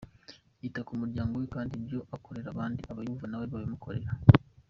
[0.61, 4.09] Yita ku muryango we kandi ibyo akorera abandi aba yumva nawe babimukorera.